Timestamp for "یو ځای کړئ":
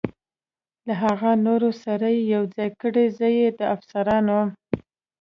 2.35-3.05